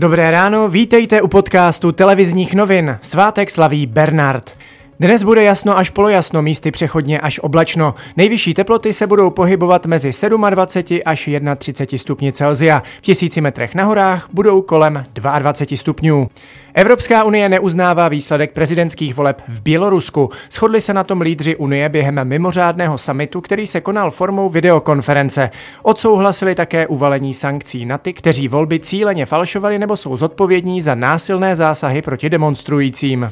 Dobré 0.00 0.30
ráno, 0.30 0.68
vítejte 0.68 1.22
u 1.22 1.28
podcastu 1.28 1.92
televizních 1.92 2.54
novin. 2.54 2.98
Svátek 3.02 3.50
slaví 3.50 3.86
Bernard. 3.86 4.56
Dnes 5.00 5.22
bude 5.22 5.42
jasno 5.42 5.78
až 5.78 5.90
polojasno, 5.90 6.42
místy 6.42 6.70
přechodně 6.70 7.20
až 7.20 7.38
oblačno. 7.38 7.94
Nejvyšší 8.16 8.54
teploty 8.54 8.92
se 8.92 9.06
budou 9.06 9.30
pohybovat 9.30 9.86
mezi 9.86 10.10
27 10.50 11.04
až 11.04 11.28
31 11.58 11.98
stupni 11.98 12.32
Celzia. 12.32 12.82
V 12.98 13.00
tisíci 13.00 13.40
metrech 13.40 13.74
na 13.74 13.84
horách 13.84 14.28
budou 14.32 14.62
kolem 14.62 15.04
22 15.12 15.76
stupňů. 15.76 16.28
Evropská 16.74 17.24
unie 17.24 17.48
neuznává 17.48 18.08
výsledek 18.08 18.52
prezidentských 18.52 19.14
voleb 19.14 19.42
v 19.48 19.62
Bělorusku. 19.62 20.30
Shodli 20.50 20.80
se 20.80 20.94
na 20.94 21.04
tom 21.04 21.20
lídři 21.20 21.56
unie 21.56 21.88
během 21.88 22.20
mimořádného 22.24 22.98
samitu, 22.98 23.40
který 23.40 23.66
se 23.66 23.80
konal 23.80 24.10
formou 24.10 24.48
videokonference. 24.48 25.50
Odsouhlasili 25.82 26.54
také 26.54 26.86
uvalení 26.86 27.34
sankcí 27.34 27.86
na 27.86 27.98
ty, 27.98 28.12
kteří 28.12 28.48
volby 28.48 28.78
cíleně 28.78 29.26
falšovali 29.26 29.78
nebo 29.78 29.96
jsou 29.96 30.16
zodpovědní 30.16 30.82
za 30.82 30.94
násilné 30.94 31.56
zásahy 31.56 32.02
proti 32.02 32.30
demonstrujícím. 32.30 33.30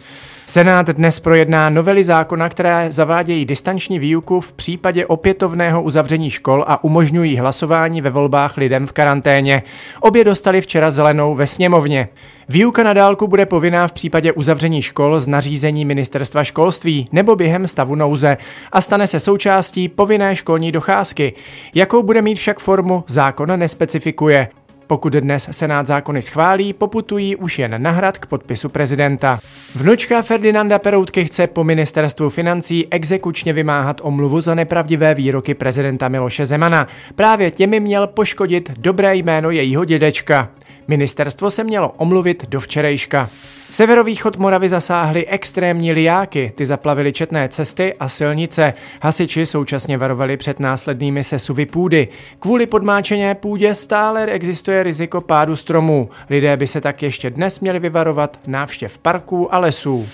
Senát 0.50 0.86
dnes 0.86 1.20
projedná 1.20 1.70
novely 1.70 2.04
zákona, 2.04 2.48
které 2.48 2.86
zavádějí 2.92 3.44
distanční 3.44 3.98
výuku 3.98 4.40
v 4.40 4.52
případě 4.52 5.06
opětovného 5.06 5.82
uzavření 5.82 6.30
škol 6.30 6.64
a 6.66 6.84
umožňují 6.84 7.36
hlasování 7.36 8.00
ve 8.00 8.10
volbách 8.10 8.56
lidem 8.56 8.86
v 8.86 8.92
karanténě. 8.92 9.62
Obě 10.00 10.24
dostali 10.24 10.60
včera 10.60 10.90
zelenou 10.90 11.34
ve 11.34 11.46
sněmovně. 11.46 12.08
Výuka 12.48 12.82
na 12.82 12.92
dálku 12.92 13.28
bude 13.28 13.46
povinná 13.46 13.88
v 13.88 13.92
případě 13.92 14.32
uzavření 14.32 14.82
škol 14.82 15.20
z 15.20 15.28
nařízení 15.28 15.84
ministerstva 15.84 16.44
školství 16.44 17.08
nebo 17.12 17.36
během 17.36 17.66
stavu 17.66 17.94
nouze 17.94 18.36
a 18.72 18.80
stane 18.80 19.06
se 19.06 19.20
součástí 19.20 19.88
povinné 19.88 20.36
školní 20.36 20.72
docházky. 20.72 21.32
Jakou 21.74 22.02
bude 22.02 22.22
mít 22.22 22.38
však 22.38 22.58
formu, 22.58 23.04
zákon 23.06 23.58
nespecifikuje. 23.58 24.48
Pokud 24.88 25.12
dnes 25.12 25.48
Senát 25.50 25.86
zákony 25.86 26.22
schválí, 26.22 26.72
poputují 26.72 27.36
už 27.36 27.58
jen 27.58 27.82
na 27.82 27.90
hrad 27.90 28.18
k 28.18 28.26
podpisu 28.26 28.68
prezidenta. 28.68 29.40
Vnučka 29.74 30.22
Ferdinanda 30.22 30.78
Peroutky 30.78 31.24
chce 31.24 31.46
po 31.46 31.64
ministerstvu 31.64 32.30
financí 32.30 32.88
exekučně 32.90 33.52
vymáhat 33.52 34.00
omluvu 34.04 34.40
za 34.40 34.54
nepravdivé 34.54 35.14
výroky 35.14 35.54
prezidenta 35.54 36.08
Miloše 36.08 36.46
Zemana. 36.46 36.88
Právě 37.14 37.50
těmi 37.50 37.80
měl 37.80 38.06
poškodit 38.06 38.70
dobré 38.78 39.16
jméno 39.16 39.50
jejího 39.50 39.84
dědečka. 39.84 40.50
Ministerstvo 40.88 41.50
se 41.50 41.64
mělo 41.64 41.92
omluvit 41.96 42.48
do 42.48 42.60
včerejška. 42.60 43.30
Severovýchod 43.70 44.36
Moravy 44.36 44.68
zasáhly 44.68 45.26
extrémní 45.26 45.92
liáky, 45.92 46.52
ty 46.54 46.66
zaplavily 46.66 47.12
četné 47.12 47.48
cesty 47.48 47.94
a 48.00 48.08
silnice. 48.08 48.74
Hasiči 49.02 49.46
současně 49.46 49.98
varovali 49.98 50.36
před 50.36 50.60
následnými 50.60 51.24
sesuvy 51.24 51.66
půdy. 51.66 52.08
Kvůli 52.38 52.66
podmáčené 52.66 53.34
půdě 53.34 53.74
stále 53.74 54.26
existuje 54.26 54.82
riziko 54.82 55.20
pádu 55.20 55.56
stromů. 55.56 56.10
Lidé 56.30 56.56
by 56.56 56.66
se 56.66 56.80
tak 56.80 57.02
ještě 57.02 57.30
dnes 57.30 57.60
měli 57.60 57.78
vyvarovat 57.78 58.40
návštěv 58.46 58.98
parků 58.98 59.54
a 59.54 59.58
lesů. 59.58 60.08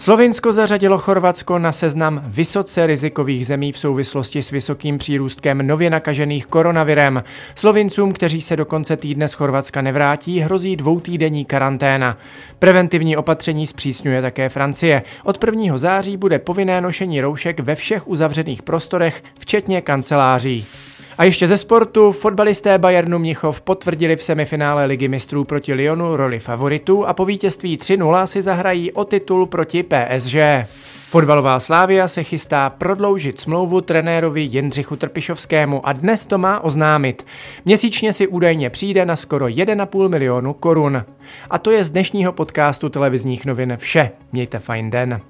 Slovinsko 0.00 0.52
zařadilo 0.52 0.98
Chorvatsko 0.98 1.58
na 1.58 1.72
seznam 1.72 2.22
vysoce 2.26 2.86
rizikových 2.86 3.46
zemí 3.46 3.72
v 3.72 3.78
souvislosti 3.78 4.42
s 4.42 4.50
vysokým 4.50 4.98
přírůstkem 4.98 5.66
nově 5.66 5.90
nakažených 5.90 6.46
koronavirem. 6.46 7.22
Slovincům, 7.54 8.12
kteří 8.12 8.40
se 8.40 8.56
do 8.56 8.64
konce 8.64 8.96
týdne 8.96 9.28
z 9.28 9.34
Chorvatska 9.34 9.82
nevrátí, 9.82 10.40
hrozí 10.40 10.76
dvoutýdenní 10.76 11.44
karanténa. 11.44 12.18
Preventivní 12.58 13.16
opatření 13.16 13.66
zpřísňuje 13.66 14.22
také 14.22 14.48
Francie. 14.48 15.02
Od 15.24 15.44
1. 15.44 15.78
září 15.78 16.16
bude 16.16 16.38
povinné 16.38 16.80
nošení 16.80 17.20
roušek 17.20 17.60
ve 17.60 17.74
všech 17.74 18.08
uzavřených 18.08 18.62
prostorech, 18.62 19.22
včetně 19.38 19.80
kanceláří. 19.80 20.66
A 21.18 21.24
ještě 21.24 21.48
ze 21.48 21.56
sportu, 21.56 22.12
fotbalisté 22.12 22.78
Bayernu 22.78 23.18
Mnichov 23.18 23.60
potvrdili 23.60 24.16
v 24.16 24.22
semifinále 24.22 24.84
ligy 24.84 25.08
mistrů 25.08 25.44
proti 25.44 25.74
Lyonu 25.74 26.16
roli 26.16 26.38
favoritů 26.38 27.06
a 27.06 27.12
po 27.12 27.24
vítězství 27.24 27.78
3-0 27.78 28.24
si 28.24 28.42
zahrají 28.42 28.92
o 28.92 29.04
titul 29.04 29.46
proti 29.46 29.82
PSG. 29.82 30.36
Fotbalová 31.08 31.60
Slávia 31.60 32.08
se 32.08 32.22
chystá 32.22 32.70
prodloužit 32.70 33.40
smlouvu 33.40 33.80
trenérovi 33.80 34.40
Jindřichu 34.40 34.96
Trpišovskému 34.96 35.86
a 35.86 35.92
dnes 35.92 36.26
to 36.26 36.38
má 36.38 36.60
oznámit. 36.60 37.26
Měsíčně 37.64 38.12
si 38.12 38.26
údajně 38.26 38.70
přijde 38.70 39.04
na 39.04 39.16
skoro 39.16 39.46
1,5 39.46 40.08
milionu 40.08 40.52
korun. 40.52 41.04
A 41.50 41.58
to 41.58 41.70
je 41.70 41.84
z 41.84 41.90
dnešního 41.90 42.32
podcastu 42.32 42.88
televizních 42.88 43.46
novin 43.46 43.76
vše. 43.76 44.10
Mějte 44.32 44.58
fajn 44.58 44.90
den. 44.90 45.20